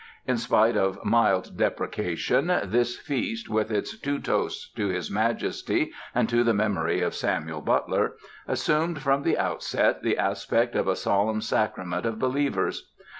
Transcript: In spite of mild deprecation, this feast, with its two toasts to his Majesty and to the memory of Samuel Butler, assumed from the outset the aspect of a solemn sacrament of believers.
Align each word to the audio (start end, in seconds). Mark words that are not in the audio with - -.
In 0.25 0.39
spite 0.39 0.75
of 0.75 1.05
mild 1.05 1.57
deprecation, 1.57 2.47
this 2.63 2.97
feast, 2.97 3.49
with 3.49 3.69
its 3.69 3.95
two 3.99 4.17
toasts 4.17 4.71
to 4.71 4.87
his 4.87 5.11
Majesty 5.11 5.91
and 6.15 6.27
to 6.27 6.43
the 6.43 6.55
memory 6.55 7.01
of 7.01 7.13
Samuel 7.13 7.61
Butler, 7.61 8.13
assumed 8.47 9.03
from 9.03 9.21
the 9.21 9.37
outset 9.37 10.01
the 10.01 10.17
aspect 10.17 10.75
of 10.75 10.87
a 10.87 10.95
solemn 10.95 11.39
sacrament 11.41 12.07
of 12.07 12.17
believers. 12.17 12.91